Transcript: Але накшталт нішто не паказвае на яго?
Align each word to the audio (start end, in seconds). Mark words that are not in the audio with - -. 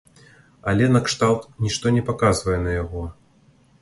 Але 0.71 0.87
накшталт 0.95 1.45
нішто 1.65 1.93
не 1.99 2.03
паказвае 2.07 2.59
на 2.67 2.71
яго? 2.83 3.03